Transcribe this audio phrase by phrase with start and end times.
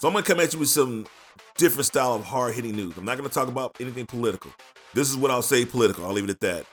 [0.00, 1.06] So I'm gonna come at you with some
[1.58, 2.96] different style of hard hitting news.
[2.96, 4.50] I'm not gonna talk about anything political.
[4.94, 6.06] This is what I'll say political.
[6.06, 6.64] I'll leave it at that.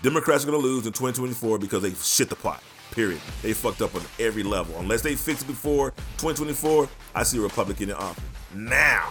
[0.00, 2.62] Democrats are gonna lose in 2024 because they shit the pot.
[2.92, 3.20] Period.
[3.42, 4.74] They fucked up on every level.
[4.78, 8.24] Unless they fix it before 2024, I see a Republican in office.
[8.54, 9.10] Now,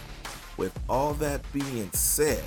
[0.56, 2.42] with all that being said,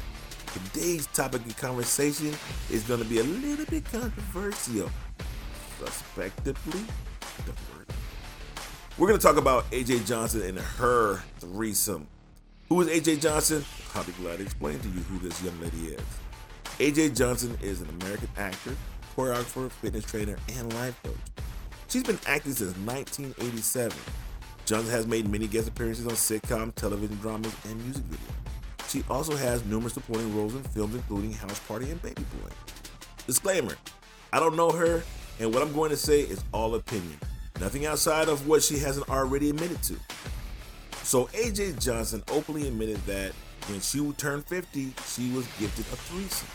[0.51, 2.33] today's topic of conversation
[2.69, 4.91] is going to be a little bit controversial.
[5.79, 6.57] Diverted.
[9.03, 12.07] We're going to talk about AJ Johnson and her threesome.
[12.69, 13.65] Who is AJ Johnson?
[13.93, 16.01] I'll be glad to explain to you who this young lady is.
[16.79, 18.73] AJ Johnson is an American actor,
[19.13, 21.17] choreographer, fitness trainer, and life coach.
[21.89, 23.91] She's been acting since 1987.
[24.63, 28.89] Johnson has made many guest appearances on sitcom, television dramas, and music videos.
[28.89, 32.51] She also has numerous supporting roles in films including House Party and Baby Boy.
[33.27, 33.75] Disclaimer
[34.31, 35.03] I don't know her,
[35.41, 37.17] and what I'm going to say is all opinion.
[37.63, 39.95] Nothing outside of what she hasn't already admitted to.
[41.03, 43.31] So AJ Johnson openly admitted that
[43.69, 46.49] when she turned 50, she was gifted a threesome.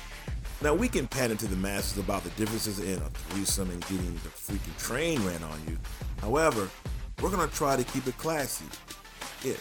[0.61, 4.13] Now we can pat into the masses about the differences in a threesome and getting
[4.17, 5.79] the freaking train ran on you.
[6.21, 6.69] However,
[7.23, 8.67] we're gonna try to keep it classy.
[9.43, 9.57] Ish.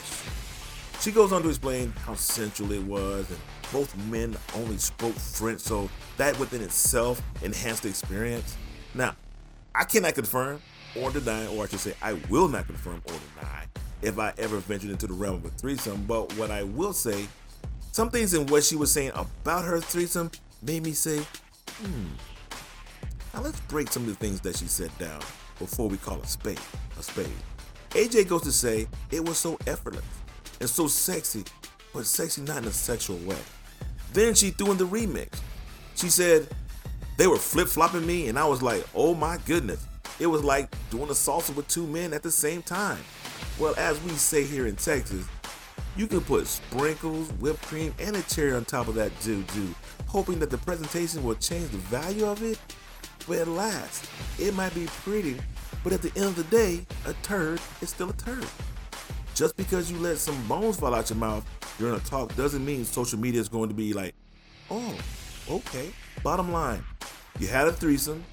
[0.99, 3.39] She goes on to explain how sensual it was, and
[3.71, 8.57] both men only spoke French, so that within itself enhanced the experience.
[8.93, 9.15] Now,
[9.73, 10.61] I cannot confirm
[10.95, 13.65] or deny, or I should say, I will not confirm or deny
[14.01, 16.03] if I ever ventured into the realm of a threesome.
[16.05, 17.27] But what I will say,
[17.91, 21.17] some things in what she was saying about her threesome made me say,
[21.81, 22.05] hmm.
[23.33, 25.19] Now let's break some of the things that she said down
[25.59, 26.59] before we call a spade
[26.97, 27.27] a spade.
[27.91, 30.05] AJ goes to say it was so effortless
[30.59, 31.43] and so sexy,
[31.93, 33.37] but sexy not in a sexual way.
[34.13, 35.39] Then she threw in the remix.
[35.95, 36.47] She said
[37.17, 39.85] they were flip flopping me, and I was like, oh my goodness.
[40.19, 42.99] It was like doing a salsa with two men at the same time.
[43.59, 45.25] Well, as we say here in Texas,
[45.95, 49.43] you can put sprinkles, whipped cream, and a cherry on top of that doo
[50.07, 52.59] hoping that the presentation will change the value of it.
[53.27, 55.37] But at last, it might be pretty,
[55.83, 58.45] but at the end of the day, a turd is still a turd.
[59.35, 61.45] Just because you let some bones fall out your mouth
[61.77, 64.15] during a talk doesn't mean social media is going to be like,
[64.71, 64.97] oh,
[65.49, 65.91] okay.
[66.23, 66.83] Bottom line,
[67.39, 68.23] you had a threesome,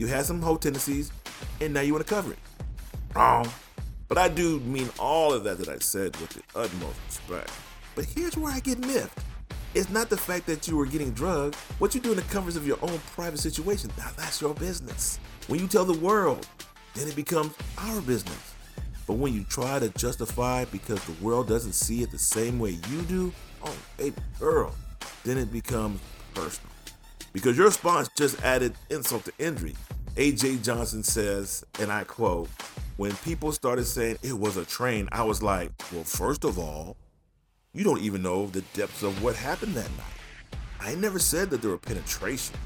[0.00, 1.12] you had some hoe tendencies,
[1.60, 2.38] and now you want to cover it.
[3.14, 3.46] Wrong.
[4.08, 7.52] But I do mean all of that that I said with the utmost respect.
[7.94, 9.18] But here's where I get miffed.
[9.74, 11.56] It's not the fact that you were getting drugged.
[11.80, 15.20] What you do in the covers of your own private situation, now that's your business.
[15.48, 16.48] When you tell the world,
[16.94, 18.54] then it becomes our business.
[19.06, 22.78] But when you try to justify because the world doesn't see it the same way
[22.88, 24.74] you do, oh, baby girl,
[25.24, 26.00] then it becomes
[26.32, 26.72] personal.
[27.32, 29.74] Because your response just added insult to injury.
[30.16, 32.48] AJ Johnson says, and I quote,
[32.96, 36.96] when people started saying it was a train, I was like, well, first of all,
[37.72, 40.60] you don't even know the depths of what happened that night.
[40.80, 42.56] I never said that there were penetration.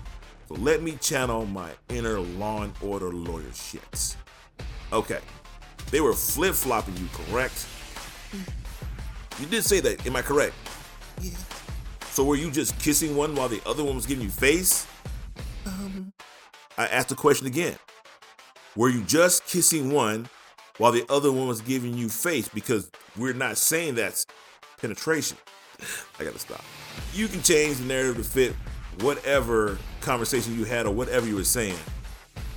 [0.48, 4.16] So let me channel my inner law and order lawyer shits.
[4.92, 5.20] Okay,
[5.90, 7.66] they were flip flopping you, correct?
[8.32, 8.48] Mm.
[9.40, 10.54] You did say that, am I correct?
[11.20, 11.30] Yeah.
[12.14, 14.86] So were you just kissing one while the other one was giving you face?
[15.66, 16.12] Um.
[16.78, 17.74] I asked the question again.
[18.76, 20.28] Were you just kissing one
[20.78, 22.48] while the other one was giving you face?
[22.48, 22.88] Because
[23.18, 24.26] we're not saying that's
[24.80, 25.38] penetration.
[26.20, 26.62] I gotta stop.
[27.14, 28.54] You can change the narrative to fit
[29.00, 31.74] whatever conversation you had or whatever you were saying.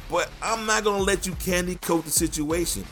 [0.07, 2.85] But I'm not gonna let you candy coat the situation.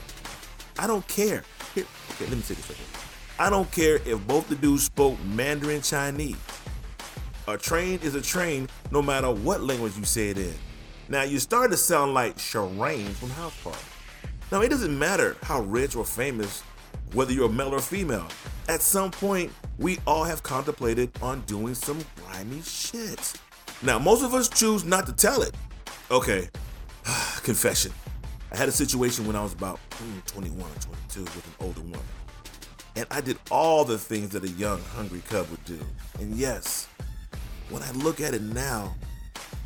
[0.80, 1.44] I don't care.
[1.76, 2.86] Here, okay, let me take a second.
[3.38, 6.55] I don't care if both the dudes spoke Mandarin Chinese.
[7.48, 10.54] A train is a train no matter what language you say it in.
[11.10, 13.78] Now you start to sound like Sharane from House Party.
[14.52, 16.64] Now it doesn't matter how rich or famous
[17.14, 18.28] whether you're male or female.
[18.68, 23.34] At some point, we all have contemplated on doing some grimy shit.
[23.84, 25.54] Now, most of us choose not to tell it.
[26.10, 26.50] Okay,
[27.44, 27.92] confession.
[28.52, 31.82] I had a situation when I was about mm, 21 or 22 with an older
[31.82, 32.00] woman.
[32.96, 35.80] And I did all the things that a young, hungry cub would do.
[36.20, 36.88] And yes,
[37.70, 38.94] when I look at it now,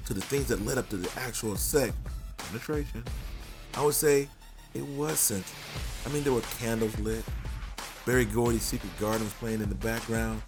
[0.06, 1.94] to the things that led up to the actual sex,
[2.38, 3.04] penetration,
[3.75, 4.28] I would say
[4.74, 5.56] it was sensual.
[6.06, 7.24] I mean, there were candles lit.
[8.06, 10.42] Berry Gordy's Secret Garden was playing in the background.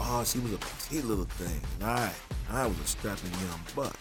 [0.00, 2.12] Oh, she was a petite little thing, and I,
[2.50, 3.96] I was a strapping young buck.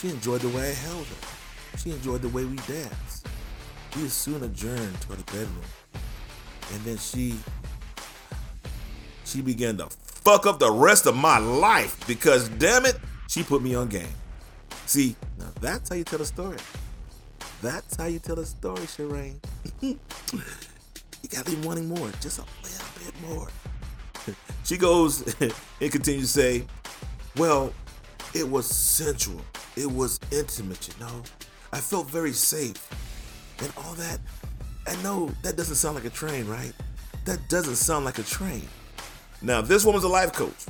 [0.00, 1.78] She enjoyed the way I held her.
[1.78, 3.28] She enjoyed the way we danced.
[3.96, 5.62] We soon adjourned to the bedroom,
[6.72, 7.36] and then she,
[9.24, 9.88] she began to
[10.22, 12.96] fuck up the rest of my life because, damn it,
[13.28, 14.06] she put me on game.
[14.86, 16.58] See, now that's how you tell a story.
[17.62, 19.36] That's how you tell a story, Shireen.
[19.80, 19.98] you
[21.30, 23.48] got me wanting more, just a little bit more.
[24.64, 26.64] she goes and continues to say,
[27.36, 27.72] Well,
[28.34, 29.40] it was sensual.
[29.76, 31.22] It was intimate, you know.
[31.72, 32.88] I felt very safe.
[33.60, 34.18] And all that.
[34.86, 36.72] I know that doesn't sound like a train, right?
[37.26, 38.66] That doesn't sound like a train.
[39.42, 40.66] Now, this woman's a life coach.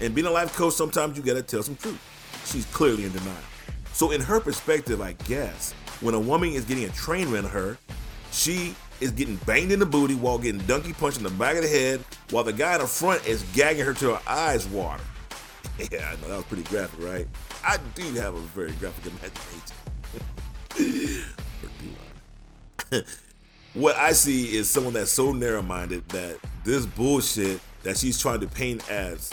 [0.00, 1.98] And being a life coach, sometimes you gotta tell some truth.
[2.46, 3.36] She's clearly in denial.
[3.92, 7.50] So, in her perspective, I guess, when a woman is getting a train run on
[7.50, 7.76] her,
[8.32, 11.62] she is getting banged in the booty while getting donkey punched in the back of
[11.62, 15.02] the head, while the guy in the front is gagging her till her eyes water.
[15.90, 17.26] Yeah, I know that was pretty graphic, right?
[17.64, 19.12] I do have a very graphic
[20.76, 21.24] imagination.
[23.74, 28.46] what I see is someone that's so narrow-minded that this bullshit that she's trying to
[28.46, 29.30] paint as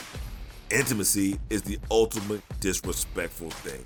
[0.72, 3.84] intimacy is the ultimate disrespectful thing.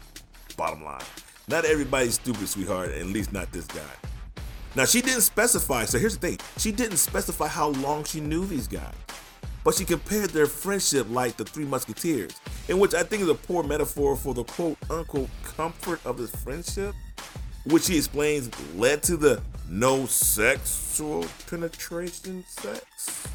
[0.58, 1.02] Bottom line.
[1.48, 3.82] Not everybody's stupid, sweetheart, at least not this guy.
[4.76, 8.46] Now, she didn't specify, so here's the thing she didn't specify how long she knew
[8.46, 8.94] these guys,
[9.64, 12.32] but she compared their friendship like the Three Musketeers,
[12.70, 16.34] in which I think is a poor metaphor for the quote unquote comfort of this
[16.38, 16.96] friendship,
[17.66, 23.28] which she explains led to the no sexual penetration sex.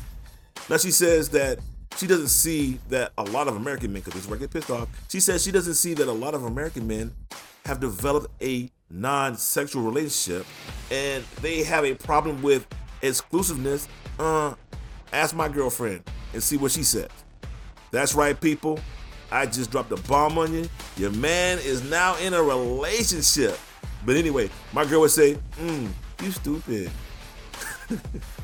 [0.69, 1.59] Now, she says that
[1.97, 4.51] she doesn't see that a lot of American men, because this is where I get
[4.51, 7.15] pissed off, she says she doesn't see that a lot of American men
[7.65, 10.47] have developed a non-sexual relationship
[10.91, 12.67] and they have a problem with
[13.03, 14.55] exclusiveness, uh,
[15.13, 16.03] ask my girlfriend
[16.33, 17.09] and see what she says.
[17.91, 18.79] That's right, people.
[19.31, 20.69] I just dropped a bomb on you.
[20.97, 23.59] Your man is now in a relationship.
[24.05, 25.89] But anyway, my girl would say, mm,
[26.23, 26.91] you stupid.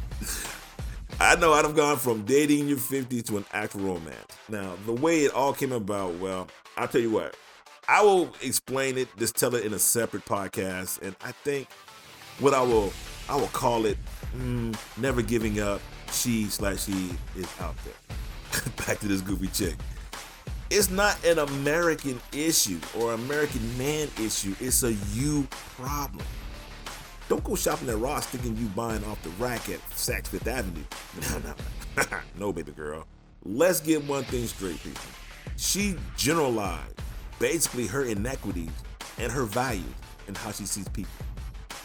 [1.21, 4.27] I know I'd have gone from dating in your 50s to an actual romance.
[4.49, 7.37] Now, the way it all came about, well, I'll tell you what.
[7.89, 11.69] I will explain it, just tell it in a separate podcast, and I think
[12.39, 12.93] what I will
[13.29, 13.99] I will call it
[14.37, 15.81] mm, never giving up.
[16.13, 18.65] She slash he is out there.
[18.87, 19.77] Back to this goofy chick.
[20.71, 24.55] It's not an American issue or American man issue.
[24.61, 26.25] It's a you problem.
[27.29, 30.85] Don't go shopping at Ross thinking you buying off the rack at Saks Fifth Avenue.
[31.31, 33.07] No, no, no, baby girl.
[33.45, 35.03] Let's get one thing straight, people.
[35.57, 37.01] She generalized
[37.39, 38.71] basically her inequities
[39.19, 39.85] and her values
[40.27, 41.13] and how she sees people.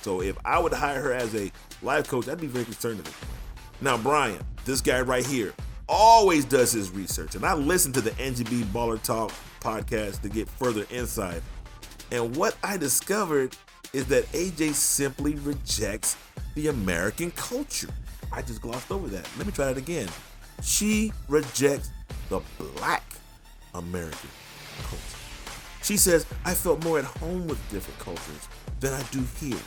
[0.01, 1.51] So if I would hire her as a
[1.81, 3.13] life coach, I'd be very concerned of it.
[3.81, 5.54] Now, Brian, this guy right here,
[5.89, 7.36] always does his research.
[7.36, 11.42] And I listen to the NGB Baller Talk podcast to get further insight.
[12.12, 13.56] And what I discovered
[13.94, 16.18] is that AJ simply rejects
[16.56, 17.89] the American culture.
[18.31, 19.30] I just glossed over that.
[19.38, 20.10] Let me try that again.
[20.62, 21.92] She rejects
[22.30, 23.04] the black
[23.74, 24.30] American
[24.81, 25.18] culture.
[25.84, 28.48] She says, I felt more at home with different cultures
[28.80, 29.60] than I do here.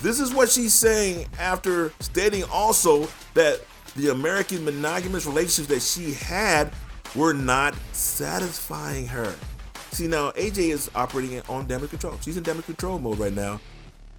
[0.00, 3.60] This is what she's saying after stating also that
[3.96, 6.72] the American monogamous relationships that she had
[7.14, 9.34] were not satisfying her.
[9.92, 12.18] See, now AJ is operating on damage control.
[12.20, 13.60] She's in damage control mode right now.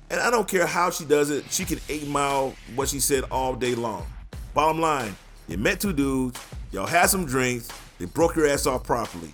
[0.10, 3.24] And I don't care how she does it, she can eight mile what she said
[3.32, 4.06] all day long.
[4.54, 5.16] Bottom line,
[5.48, 6.40] you met two dudes,
[6.72, 7.68] y'all had some drinks,
[7.98, 9.34] they broke your ass off properly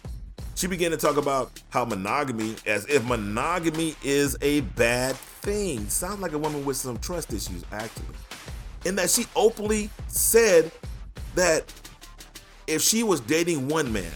[0.60, 5.88] she began to talk about how monogamy, as if monogamy is a bad thing.
[5.88, 8.04] Sounds like a woman with some trust issues, actually.
[8.86, 10.70] And that she openly said
[11.36, 11.72] that
[12.68, 14.12] if she was dating one man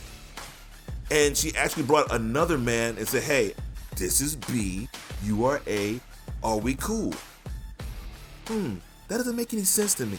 [1.13, 3.53] and she actually brought another man and said, hey,
[3.97, 4.89] this is B,
[5.23, 5.99] you are A,
[6.43, 7.13] are we cool?
[8.47, 8.77] Hmm,
[9.07, 10.17] that doesn't make any sense to me.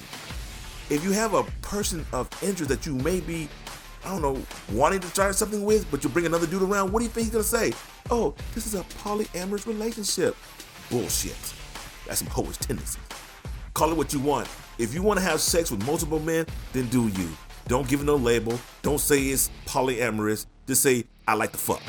[0.90, 3.48] If you have a person of interest that you may be
[4.04, 7.00] I don't know, wanting to start something with, but you bring another dude around, what
[7.00, 7.72] do you think he's gonna say?
[8.10, 10.36] Oh, this is a polyamorous relationship.
[10.90, 11.54] Bullshit.
[12.06, 13.00] That's some hoish tendencies.
[13.72, 14.46] Call it what you want.
[14.78, 17.30] If you want to have sex with multiple men, then do you.
[17.66, 18.60] Don't give it no label.
[18.82, 20.44] Don't say it's polyamorous.
[20.66, 21.82] Just say, I like the fuck.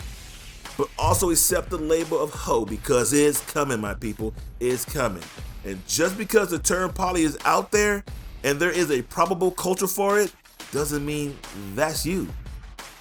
[0.78, 4.34] But also accept the label of hoe because it's coming, my people.
[4.60, 5.24] It's coming.
[5.64, 8.04] And just because the term poly is out there
[8.44, 10.34] and there is a probable culture for it,
[10.72, 11.38] doesn't mean
[11.74, 12.28] that's you.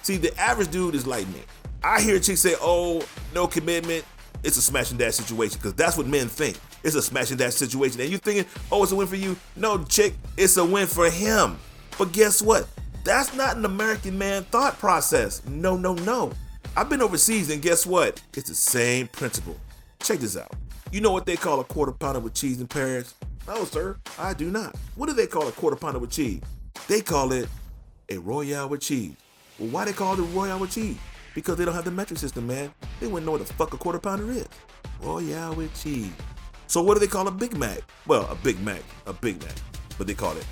[0.01, 1.41] See, the average dude is like me.
[1.83, 3.03] I hear chicks say, oh,
[3.33, 4.05] no commitment,
[4.43, 6.57] it's a smash and dash situation, because that's what men think.
[6.83, 7.99] It's a smash and dash situation.
[7.99, 9.35] And you thinking, oh, it's a win for you.
[9.55, 11.57] No, chick, it's a win for him.
[11.97, 12.67] But guess what?
[13.05, 15.45] That's not an American man thought process.
[15.45, 16.31] No, no, no.
[16.75, 18.19] I've been overseas, and guess what?
[18.33, 19.55] It's the same principle.
[20.01, 20.51] Check this out.
[20.91, 23.13] You know what they call a quarter pounder with cheese in Paris?
[23.47, 24.75] No, sir, I do not.
[24.95, 26.41] What do they call a quarter pounder with cheese?
[26.87, 27.47] They call it
[28.09, 29.13] a Royale with cheese.
[29.59, 30.97] Well, why they call it a Royale with cheese?
[31.35, 32.73] Because they don't have the metric system, man.
[32.99, 34.47] They wouldn't know what the fuck a quarter pounder is.
[34.99, 36.11] Royale with cheese.
[36.65, 37.81] So what do they call a Big Mac?
[38.07, 39.53] Well, a Big Mac, a Big Mac.
[39.99, 40.47] but they call it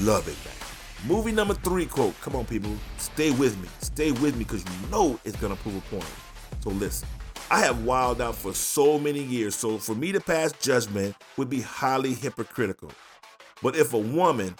[0.00, 0.57] Le Big Mac.
[1.06, 2.20] Movie number three quote.
[2.20, 3.68] Come on, people, stay with me.
[3.80, 6.04] Stay with me because you know it's gonna prove a point.
[6.60, 7.08] So listen.
[7.50, 11.48] I have wilded out for so many years, so for me to pass judgment would
[11.48, 12.90] be highly hypocritical.
[13.62, 14.54] But if a woman,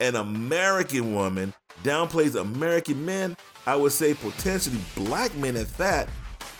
[0.00, 1.52] an American woman,
[1.82, 6.08] downplays American men, I would say potentially black men at that,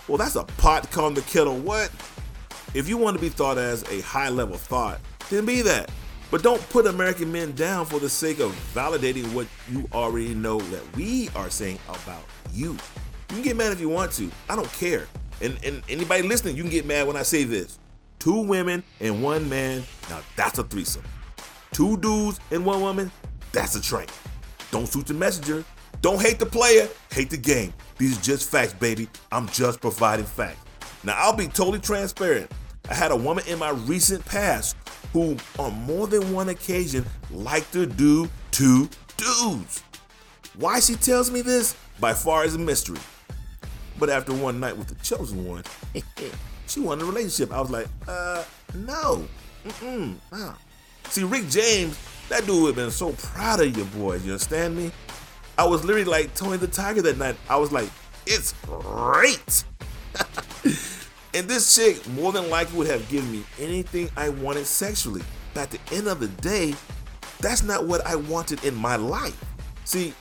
[0.06, 1.90] well, that's a pot calling the kettle what?
[2.74, 5.90] If you want to be thought as a high level thought, then be that.
[6.34, 10.58] But don't put American men down for the sake of validating what you already know
[10.58, 12.72] that we are saying about you.
[12.72, 14.28] You can get mad if you want to.
[14.48, 15.06] I don't care.
[15.40, 17.78] And, and anybody listening, you can get mad when I say this.
[18.18, 21.04] Two women and one man, now that's a threesome.
[21.70, 23.12] Two dudes and one woman,
[23.52, 24.08] that's a train.
[24.72, 25.64] Don't shoot the messenger.
[26.00, 27.72] Don't hate the player, hate the game.
[27.96, 29.08] These are just facts, baby.
[29.30, 30.58] I'm just providing facts.
[31.04, 32.50] Now, I'll be totally transparent.
[32.90, 34.76] I had a woman in my recent past
[35.14, 39.82] who, on more than one occasion, liked to do two dudes.
[40.58, 42.98] Why she tells me this, by far is a mystery.
[43.96, 45.62] But after one night with the chosen one,
[46.66, 47.52] she wanted a relationship.
[47.52, 48.42] I was like, uh,
[48.74, 49.24] no.
[49.64, 50.54] Mm-mm, nah.
[51.04, 51.96] See, Rick James,
[52.28, 54.24] that dude would have been so proud of you, boys.
[54.26, 54.90] You understand me?
[55.56, 57.36] I was literally like Tony the Tiger that night.
[57.48, 57.88] I was like,
[58.26, 59.64] it's great.
[61.34, 65.22] and this chick more than likely would have given me anything I wanted sexually.
[65.52, 66.74] But at the end of the day,
[67.40, 69.38] that's not what I wanted in my life.
[69.84, 70.14] See,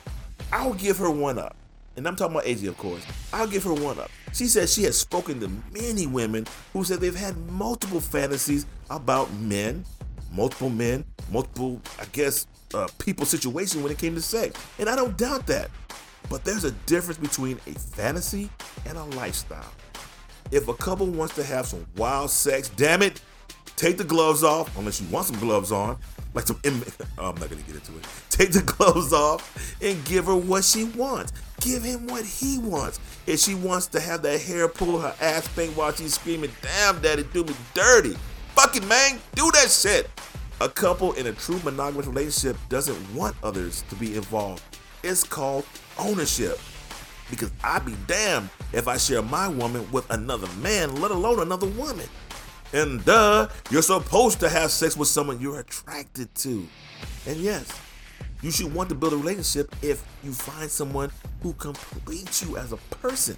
[0.52, 1.56] I'll give her one up
[1.96, 4.10] and I'm talking about AJ, of course, I'll give her one up.
[4.32, 9.32] She says she has spoken to many women who said they've had multiple fantasies about
[9.34, 9.84] men,
[10.32, 14.60] multiple men, multiple, I guess, uh, people situation when it came to sex.
[14.78, 15.70] And I don't doubt that.
[16.28, 18.50] But there's a difference between a fantasy
[18.86, 19.72] and a lifestyle.
[20.54, 23.20] If a couple wants to have some wild sex, damn it,
[23.74, 25.98] take the gloves off, unless you want some gloves on,
[26.32, 26.60] like some.
[27.18, 28.06] oh, I'm not gonna get into it.
[28.30, 31.32] Take the gloves off and give her what she wants.
[31.60, 33.00] Give him what he wants.
[33.26, 37.00] If she wants to have that hair pull her ass bank while she's screaming, "Damn,
[37.02, 38.16] daddy, do me dirty!"
[38.54, 40.08] Fucking man, do that shit.
[40.60, 44.62] A couple in a true monogamous relationship doesn't want others to be involved.
[45.02, 45.66] It's called
[45.98, 46.60] ownership.
[47.30, 51.66] Because I'd be damned if I share my woman with another man, let alone another
[51.66, 52.06] woman.
[52.72, 56.66] And duh, you're supposed to have sex with someone you're attracted to.
[57.26, 57.68] And yes,
[58.42, 61.10] you should want to build a relationship if you find someone
[61.42, 63.36] who completes you as a person,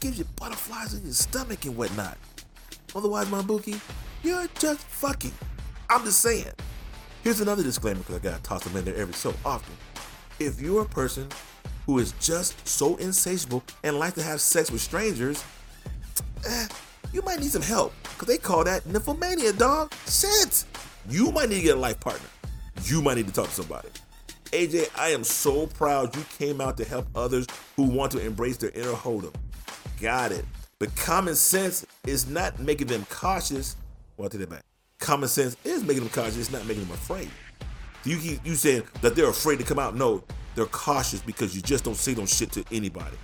[0.00, 2.18] gives you butterflies in your stomach and whatnot.
[2.94, 3.80] Otherwise, my bookie,
[4.22, 5.32] you're just fucking.
[5.88, 6.52] I'm just saying.
[7.22, 9.74] Here's another disclaimer because I gotta toss them in there every so often.
[10.38, 11.28] If you're a person
[11.86, 15.44] who is just so insatiable and like to have sex with strangers,
[16.48, 16.66] eh,
[17.12, 19.92] you might need some help because they call that nymphomania, dog.
[20.08, 20.64] Shit.
[21.08, 22.28] You might need to get a life partner.
[22.84, 23.88] You might need to talk to somebody.
[24.52, 27.46] AJ, I am so proud you came out to help others
[27.76, 29.34] who want to embrace their inner Hold'em.
[30.00, 30.44] Got it.
[30.78, 33.76] But common sense is not making them cautious.
[34.16, 34.64] Well, I'll take that back.
[34.98, 37.30] Common sense is making them cautious, it's not making them afraid.
[38.04, 39.94] You keep you saying that they're afraid to come out?
[39.94, 40.22] No,
[40.54, 43.16] they're cautious because you just don't say those shit to anybody.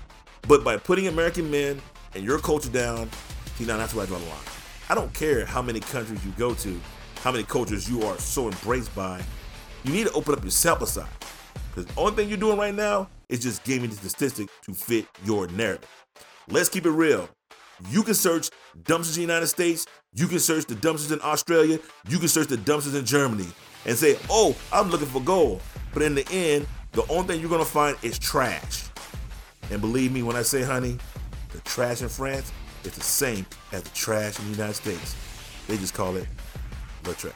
[0.47, 1.81] But by putting American men
[2.15, 3.11] and your culture down,
[3.59, 4.39] See, now that's where I draw the line.
[4.89, 6.81] I don't care how many countries you go to,
[7.23, 9.21] how many cultures you are so embraced by.
[9.83, 11.09] You need to open up yourself aside.
[11.75, 15.07] Because the only thing you're doing right now is just giving the statistic to fit
[15.25, 15.89] your narrative.
[16.49, 17.29] Let's keep it real.
[17.91, 18.49] You can search
[18.85, 19.87] dumpsters in the United States.
[20.15, 21.81] You can search the dumpsters in Australia.
[22.09, 23.49] You can search the dumpsters in Germany
[23.87, 25.63] and say, oh, I'm looking for gold.
[25.93, 26.69] But in the end,
[26.99, 28.87] the only thing you're to find is trash.
[29.71, 30.99] And believe me when I say, honey,
[31.51, 32.51] the trash in France
[32.83, 35.15] is the same as the trash in the United States.
[35.69, 36.27] They just call it
[37.05, 37.35] the trash.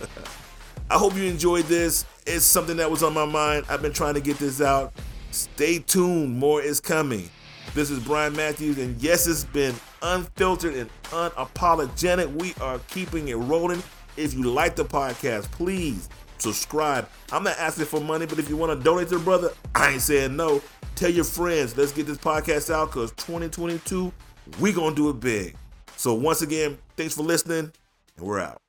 [0.90, 2.04] I hope you enjoyed this.
[2.26, 3.64] It's something that was on my mind.
[3.70, 4.92] I've been trying to get this out.
[5.30, 7.30] Stay tuned, more is coming.
[7.72, 12.30] This is Brian Matthews, and yes, it's been unfiltered and unapologetic.
[12.34, 13.82] We are keeping it rolling.
[14.18, 17.08] If you like the podcast, please subscribe.
[17.32, 19.92] I'm not asking for money, but if you want to donate to the brother, I
[19.92, 20.62] ain't saying no.
[20.96, 21.76] Tell your friends.
[21.76, 24.12] Let's get this podcast out because 2022
[24.60, 25.56] we gonna do it big.
[25.96, 27.72] So once again, thanks for listening,
[28.16, 28.63] and we're out.